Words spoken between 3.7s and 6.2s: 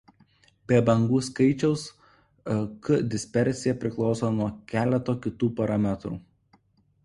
priklauso nuo keleto kitų parametrų.